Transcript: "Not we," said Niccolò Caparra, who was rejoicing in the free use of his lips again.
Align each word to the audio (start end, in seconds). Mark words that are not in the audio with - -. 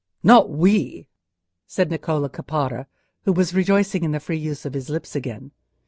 "Not 0.23 0.49
we," 0.49 1.05
said 1.67 1.91
Niccolò 1.91 2.27
Caparra, 2.27 2.87
who 3.25 3.33
was 3.33 3.53
rejoicing 3.53 4.03
in 4.03 4.13
the 4.13 4.19
free 4.19 4.39
use 4.39 4.65
of 4.65 4.73
his 4.73 4.89
lips 4.89 5.15
again. 5.15 5.51